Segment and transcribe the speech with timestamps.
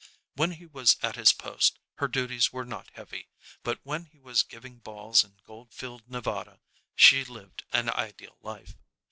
[0.33, 3.27] When he was at his post her duties were not heavy,
[3.61, 6.59] but when he was giving balls in Goldfield, Nevada,
[6.95, 8.75] she lived an ideal life.